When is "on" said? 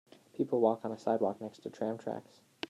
0.83-0.91